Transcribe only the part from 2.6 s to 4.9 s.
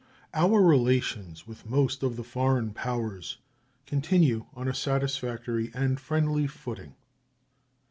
powers continue on a